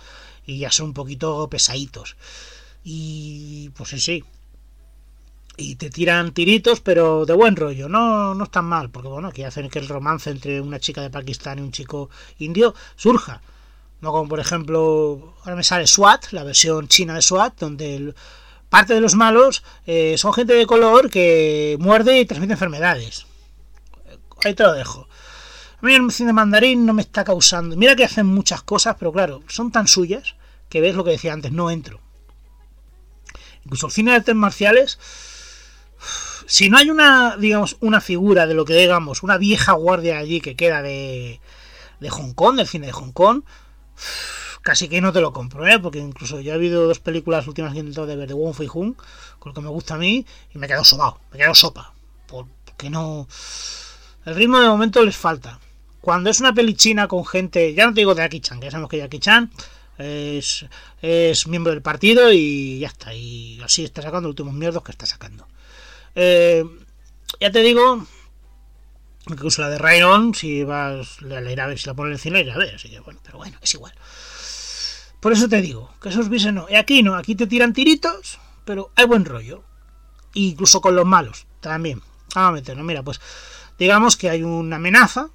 [0.45, 2.17] y ya son un poquito pesaditos.
[2.83, 4.25] Y pues sí, sí,
[5.61, 9.45] y te tiran tiritos, pero de buen rollo, no, no están mal, porque bueno, aquí
[9.45, 13.43] hacen que el romance entre una chica de Pakistán y un chico indio surja.
[14.01, 18.15] No como por ejemplo, ahora me sale SWAT, la versión china de SWAT, donde
[18.71, 23.27] parte de los malos eh, son gente de color que muerde y transmite enfermedades.
[24.43, 25.09] Ahí te lo dejo.
[25.83, 27.77] A mí el cine mandarín no me está causando.
[27.77, 30.37] Mira que hacen muchas cosas, pero claro, son tan suyas
[30.71, 32.01] que ves lo que decía antes, no entro.
[33.65, 34.99] Incluso el cine de artes marciales
[36.47, 40.41] si no hay una, digamos, una figura de lo que digamos, una vieja guardia allí
[40.41, 41.41] que queda de,
[42.01, 43.43] de Hong Kong, del cine de Hong Kong,
[44.63, 45.79] casi que no te lo compro, ¿eh?
[45.79, 48.55] porque incluso yo he habido dos películas últimas que he intentado de ver de Wong
[48.55, 48.95] Fei Hung,
[49.39, 51.55] con lo que me gusta a mí, y me he quedado sobado, me he quedado
[51.55, 51.95] sopa,
[52.27, 53.27] porque no...
[54.25, 55.59] El ritmo de momento les falta.
[56.01, 58.67] Cuando es una peli china con gente, ya no te digo de Jackie Chan, que
[58.67, 59.51] ya sabemos que Jackie Chan
[59.99, 60.67] es,
[61.01, 64.93] es miembro del partido y ya está, y así está sacando los últimos mierdos que
[64.93, 65.47] está sacando.
[66.15, 66.65] Eh,
[67.41, 68.07] ya te digo
[69.29, 72.21] Incluso la de Ryan, si vas, la irá a ver, si la ponen en el
[72.21, 73.93] cine, irá a ver, así que bueno, pero bueno, es igual.
[75.21, 76.67] Por eso te digo, que esos bises no.
[76.69, 79.63] Y aquí no, aquí te tiran tiritos, pero hay buen rollo.
[80.33, 82.03] incluso con los malos, también.
[82.35, 83.21] Vamos a meternos, mira, pues
[83.79, 85.29] digamos que hay una amenaza,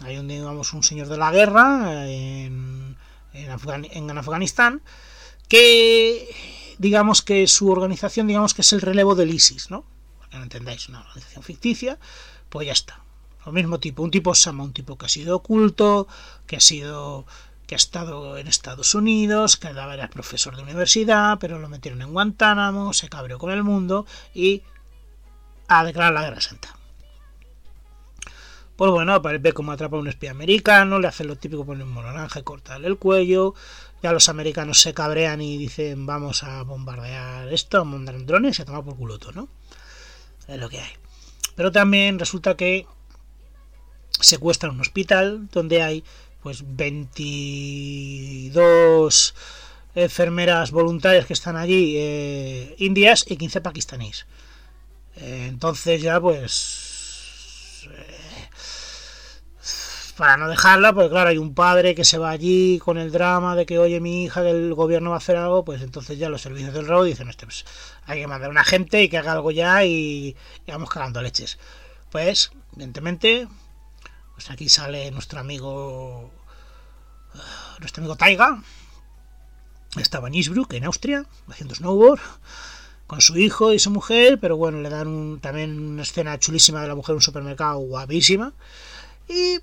[0.00, 2.96] hay un, digamos, un señor de la guerra en,
[3.32, 4.82] en, Afganistán,
[5.48, 6.28] que
[6.78, 9.84] digamos que su organización, digamos que es el relevo del ISIS, ¿no?
[10.34, 11.98] No entendáis, una organización ficticia,
[12.48, 13.00] pues ya está.
[13.46, 16.08] Lo mismo tipo, un tipo Sama, un tipo que ha sido oculto,
[16.46, 17.26] que ha sido
[17.66, 22.12] que ha estado en Estados Unidos, que era profesor de universidad, pero lo metieron en
[22.12, 24.62] Guantánamo, se cabreó con el mundo y
[25.68, 26.76] a declarar la guerra santa.
[28.76, 31.94] Pues bueno, ve cómo atrapa a un espía americano, le hace lo típico, poner un
[31.94, 33.54] naranja y cortarle el cuello.
[34.02, 38.62] Ya los americanos se cabrean y dicen vamos a bombardear esto, a mandar drones y
[38.62, 39.48] a tomar por culoto, ¿no?
[40.48, 40.90] Es lo que hay.
[41.54, 42.86] Pero también resulta que
[44.20, 46.02] secuestran un hospital donde hay
[46.42, 49.34] pues 22
[49.94, 54.26] enfermeras voluntarias que están allí eh, indias y 15 pakistaníes.
[55.16, 58.48] Eh, entonces ya pues eh,
[60.16, 63.56] para no dejarla, pues claro, hay un padre que se va allí con el drama
[63.56, 66.28] de que oye mi hija que el gobierno va a hacer algo, pues entonces ya
[66.28, 67.64] los servicios del road dicen, este, pues,
[68.06, 71.58] hay que mandar a una gente y que haga algo ya y, vamos cagando leches.
[72.10, 73.48] Pues, evidentemente,
[74.34, 76.30] pues aquí sale nuestro amigo.
[77.80, 78.62] Nuestro amigo Taiga.
[79.96, 82.20] Estaba en Innsbruck, en Austria, haciendo snowboard.
[83.06, 84.38] Con su hijo y su mujer.
[84.40, 88.52] Pero bueno, le dan también una escena chulísima de la mujer en un supermercado guapísima.
[89.28, 89.58] Y.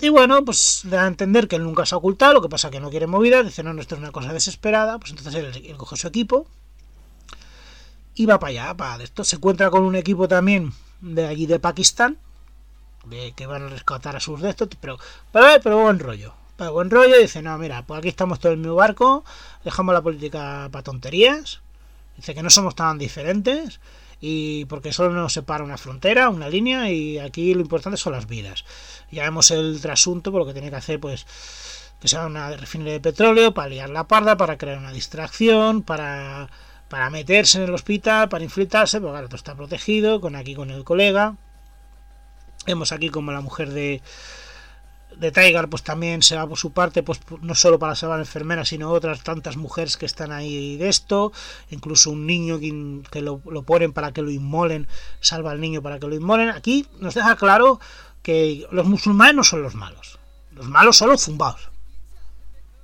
[0.00, 2.70] Y bueno, pues da a entender que él nunca se ha ocultado, lo que pasa
[2.70, 5.76] que no quiere movida, dice, no, esto es una cosa desesperada, pues entonces él, él
[5.76, 6.46] coge su equipo
[8.14, 9.24] y va para allá, para esto.
[9.24, 12.18] Se encuentra con un equipo también de allí de Pakistán,
[13.06, 14.98] de que van a rescatar a sus de estos, pero,
[15.32, 16.34] pero, pero buen rollo.
[16.56, 19.24] Pero buen rollo, dice, no, mira, pues aquí estamos todo en mi barco,
[19.64, 21.60] dejamos la política para tonterías,
[22.16, 23.78] dice que no somos tan diferentes,
[24.20, 28.26] y porque solo nos separa una frontera, una línea, y aquí lo importante son las
[28.26, 28.64] vidas.
[29.10, 31.26] Ya vemos el trasunto, por lo que tiene que hacer, pues,
[32.00, 36.48] que sea una refinería de petróleo, para liar la parda, para crear una distracción, para,
[36.88, 40.84] para meterse en el hospital, para infiltrarse, porque todo está protegido, con aquí con el
[40.84, 41.36] colega.
[42.66, 44.02] Vemos aquí como la mujer de,
[45.18, 48.18] de Tiger pues también se va por su parte, pues no solo para salvar a
[48.18, 51.32] la enfermera, sino otras tantas mujeres que están ahí de esto,
[51.70, 52.58] incluso un niño
[53.10, 54.86] que, lo, ponen para que lo inmolen,
[55.20, 56.50] salva al niño para que lo inmolen.
[56.50, 57.80] Aquí nos deja claro
[58.22, 60.18] que los musulmanes no son los malos,
[60.52, 61.70] los malos son los zumbados,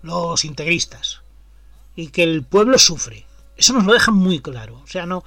[0.03, 1.23] los integristas,
[1.95, 3.27] y que el pueblo sufre.
[3.57, 4.81] Eso nos lo deja muy claro.
[4.83, 5.23] O sea, no,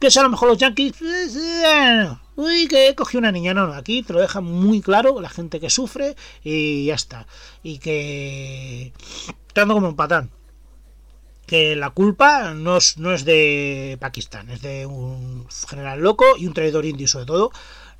[0.00, 0.94] que sea a lo mejor los yankees.
[2.36, 3.52] Uy, que cogió una niña.
[3.52, 7.26] No, no, aquí te lo deja muy claro la gente que sufre y ya está.
[7.62, 8.92] Y que.
[9.46, 10.30] Estando como un patán.
[11.46, 16.46] Que la culpa no es, no es de Pakistán, es de un general loco y
[16.46, 17.50] un traidor indio, sobre todo.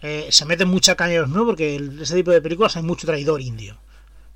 [0.02, 1.44] Eh, se meten mucha caña ¿no?
[1.44, 3.76] porque en ese tipo de películas hay mucho traidor indio.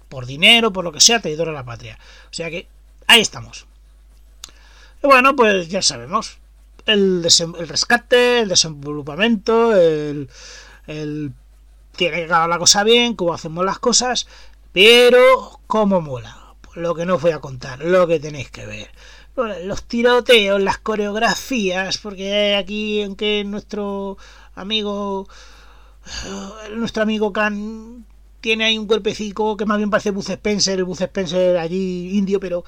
[0.09, 1.99] Por dinero, por lo que sea, traidor a la patria.
[2.31, 2.67] O sea que
[3.07, 3.67] ahí estamos.
[5.01, 6.39] Bueno, pues ya sabemos
[6.87, 7.23] el,
[7.69, 10.29] rescate, el desenvolupamiento, el,
[11.97, 14.27] tiene que acabar la cosa bien, cómo hacemos las cosas,
[14.73, 16.41] pero cómo mola.
[16.75, 18.91] Lo que no os voy a contar, lo que tenéis que ver.
[19.65, 24.17] Los tiroteos, las coreografías, porque aquí, aunque nuestro
[24.55, 25.29] amigo,
[26.73, 28.05] nuestro amigo Khan
[28.41, 32.39] tiene ahí un cuerpecito que más bien parece Buzz Spencer, el Buzz Spencer allí indio,
[32.41, 32.65] pero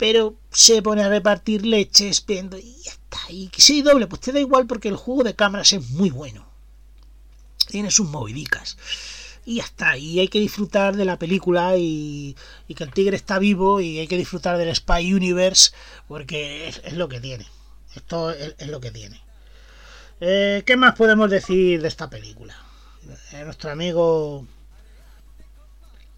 [0.00, 3.18] pero se pone a repartir leches, viendo y ya está.
[3.28, 6.48] Y si doble, pues te da igual porque el juego de cámaras es muy bueno.
[7.68, 8.78] Tiene sus movidicas.
[9.44, 9.98] Y ya está.
[9.98, 12.34] Y hay que disfrutar de la película y,
[12.74, 15.72] que el tigre está vivo y hay que disfrutar del Spy Universe
[16.08, 17.46] porque es, lo que tiene.
[17.94, 19.20] Esto es, lo que tiene.
[20.22, 22.56] Eh, ¿Qué más podemos decir de esta película?
[23.32, 24.46] De nuestro amigo.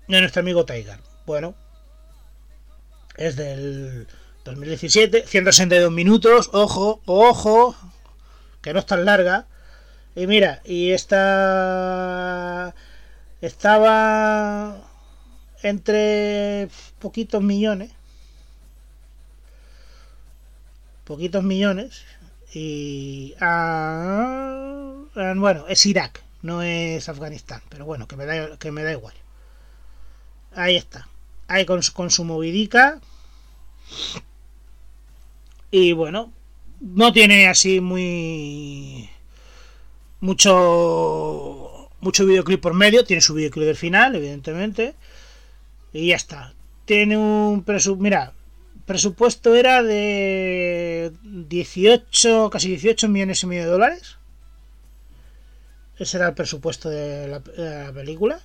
[0.06, 1.00] De nuestro amigo Tiger.
[1.26, 1.56] Bueno,
[3.16, 4.06] es del
[4.44, 7.76] 2017, 162 minutos, ojo, ojo,
[8.60, 9.46] que no es tan larga.
[10.14, 12.74] Y mira, y esta
[13.40, 14.76] estaba
[15.62, 17.92] entre poquitos millones,
[21.04, 22.04] poquitos millones,
[22.52, 25.04] y ah,
[25.36, 29.14] bueno, es Irak, no es Afganistán, pero bueno, que me da, que me da igual.
[30.54, 31.08] Ahí está
[31.52, 33.00] ahí con, su movidica.
[35.70, 36.32] Y bueno,
[36.80, 39.08] no tiene así muy
[40.20, 44.94] mucho mucho videoclip por medio, tiene su videoclip del final, evidentemente,
[45.92, 46.54] y ya está.
[46.84, 48.32] Tiene un presupuesto, mira,
[48.86, 54.16] presupuesto era de 18, casi 18 millones y medio de dólares.
[55.98, 58.40] Ese era el presupuesto de la película.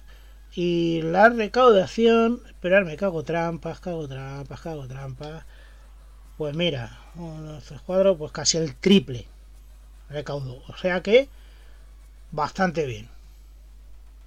[0.60, 5.45] Y la recaudación, esperar, me cago trampas, cago trampas, cago trampas.
[6.36, 9.28] Pues mira, un cuadro, pues casi el triple
[10.10, 10.64] recaudó.
[10.68, 11.30] O sea que
[12.32, 13.08] bastante bien.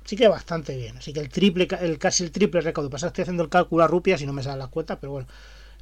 [0.04, 0.98] Sí que bastante bien.
[0.98, 2.90] Así que el triple, el casi el triple recaudo.
[2.90, 5.26] Pasa, estoy haciendo el cálculo a rupias y no me salen las cuentas, pero bueno.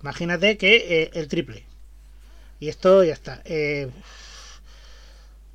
[0.00, 1.66] Imagínate que eh, el triple.
[2.58, 3.42] Y esto ya está.
[3.44, 3.90] Eh,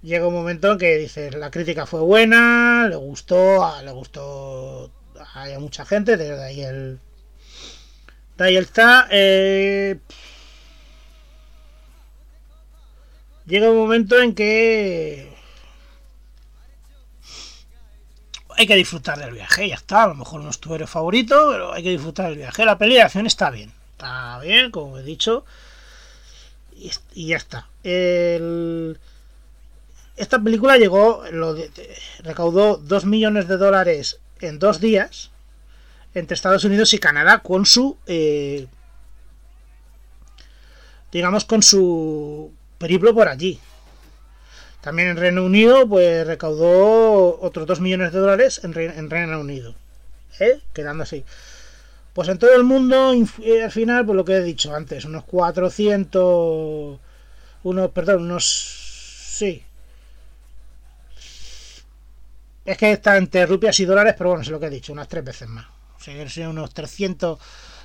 [0.04, 4.91] llega un momento en que dices, la crítica fue buena, le gustó, le gustó
[5.34, 6.99] a mucha gente, de ahí el...
[8.38, 9.08] De ahí está.
[9.12, 9.99] Eh,
[13.45, 15.32] llega un momento en que
[18.58, 21.49] hay que disfrutar del viaje, ya está, a lo mejor no es tu héroe favorito,
[21.51, 22.66] pero hay que disfrutar del viaje.
[22.66, 25.45] La peli de acción está bien, está bien, como he dicho,
[26.76, 26.91] y,
[27.28, 27.68] ya está.
[30.16, 31.24] Esta película llegó,
[32.24, 35.32] recaudó 2 millones de dólares en dos días
[36.14, 38.68] entre Estados Unidos y Canadá con su, eh,
[41.11, 43.59] digamos, con su periplo por allí.
[44.82, 48.74] También en Reino Unido, pues recaudó otros 2 millones de dólares en,
[49.09, 49.76] Reino Unido.
[50.39, 50.59] ¿eh?
[50.74, 51.24] Quedando así.
[52.14, 55.24] Pues en todo el mundo, eh, al final, pues lo que he dicho antes, unos
[55.24, 56.99] 400.
[57.64, 58.43] Unos, perdón, unos.
[58.45, 59.64] Sí.
[62.66, 65.07] Es que está entre rupias y dólares, pero bueno, es lo que he dicho, unas
[65.07, 65.66] tres veces más.
[65.97, 67.39] O sea, si unos 300.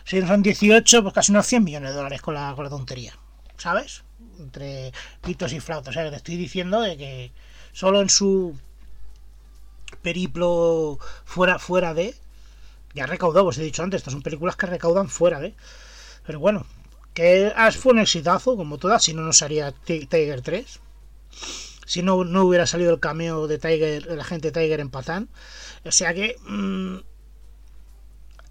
[0.05, 3.15] Si son 18, pues casi unos 100 millones de dólares con la, con la tontería.
[3.57, 4.03] ¿Sabes?
[4.39, 5.91] entre pitos y flautas.
[5.91, 7.33] O sea, te estoy diciendo de que
[7.73, 8.57] solo en su
[10.03, 12.15] periplo fuera, fuera de.
[12.95, 15.55] Ya recaudó, os he dicho antes, estas son películas que recaudan fuera de.
[16.27, 16.67] Pero bueno,
[17.15, 20.81] que fue un exitazo, como todas, si no, no sería Tiger 3.
[21.99, 25.29] Si no, no hubiera salido el cameo de Tiger, la gente Tiger en Patán.
[25.85, 26.37] O sea que.
[26.47, 26.99] Mm,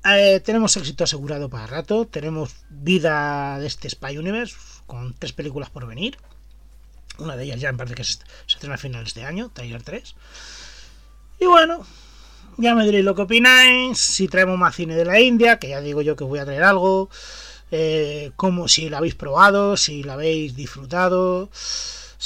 [0.03, 2.05] eh, tenemos éxito asegurado para rato.
[2.07, 4.53] Tenemos vida de este Spy Universe
[4.85, 6.17] con tres películas por venir.
[7.19, 8.19] Una de ellas ya me parece que se,
[8.49, 10.15] estrena a finales de año, Tiger 3.
[11.39, 11.87] Y bueno,
[12.57, 13.97] ya me diréis lo que opináis.
[13.97, 16.63] Si traemos más cine de la India, que ya digo yo que voy a traer
[16.63, 17.09] algo.
[17.71, 21.49] Eh, como si la habéis probado, si la habéis disfrutado.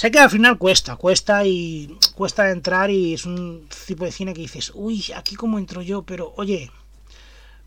[0.01, 4.33] Sé que al final cuesta, cuesta y cuesta entrar y es un tipo de cine
[4.33, 6.71] que dices, uy, aquí como entro yo, pero oye,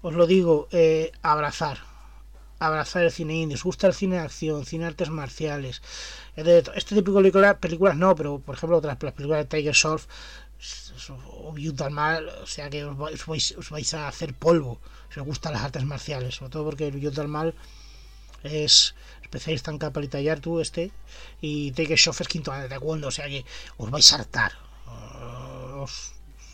[0.03, 1.79] os lo digo, eh, abrazar,
[2.59, 5.81] abrazar el cine indie, os gusta el cine de acción, cine artes marciales,
[6.35, 10.07] este tipo de películas, no, pero por ejemplo otras películas de Tiger Surf
[11.29, 12.97] o Utah Mal, o sea que os
[13.29, 16.89] vais, os vais, a hacer polvo si os gustan las artes marciales, sobre todo porque
[16.89, 17.55] el Utah Mal
[18.43, 18.97] es
[19.35, 20.09] especialista en capa y
[20.41, 20.93] tú este
[21.41, 23.45] y Tiger Surf es quinto de taekwondo, o sea que
[23.77, 24.53] os vais a hartar.
[25.83, 26.13] Os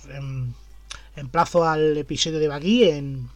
[0.08, 0.52] em,
[1.16, 3.30] emplazo al episodio de Bagui en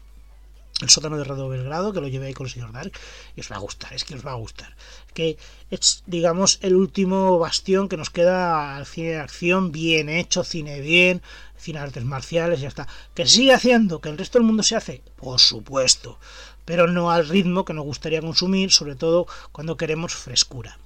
[0.80, 2.92] el sótano de Radio Belgrado, que lo llevé ahí con el señor Dark,
[3.36, 4.74] y os va a gustar, es que os va a gustar.
[5.12, 5.36] Que
[5.70, 10.80] es, digamos, el último bastión que nos queda al cine de acción bien hecho, cine
[10.80, 11.22] bien,
[11.56, 12.88] cine de artes marciales, ya está.
[13.14, 16.18] Que sigue haciendo, que el resto del mundo se hace, por supuesto,
[16.64, 20.78] pero no al ritmo que nos gustaría consumir, sobre todo cuando queremos frescura.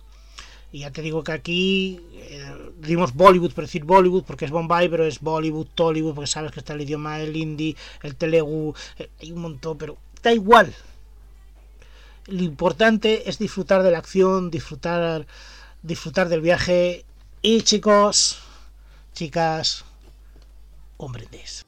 [0.70, 4.88] Y ya te digo que aquí eh, dimos Bollywood, por decir Bollywood, porque es Bombay,
[4.88, 9.08] pero es Bollywood, Tollywood, porque sabes que está el idioma del hindi, el telegu, eh,
[9.20, 10.74] hay un montón, pero da igual.
[12.26, 15.26] Lo importante es disfrutar de la acción, disfrutar,
[15.82, 17.06] disfrutar del viaje.
[17.40, 18.38] Y chicos,
[19.14, 19.86] chicas,
[20.98, 21.67] hombres.